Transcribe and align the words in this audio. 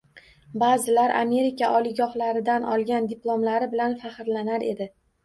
Baʼzilar 0.61 1.11
Amerika 1.19 1.69
oliygohlaridan 1.79 2.65
olgan 2.77 3.11
diplomlari 3.13 3.69
bilan 3.75 3.95
faxrlanar 4.05 4.67
edi. 4.73 4.89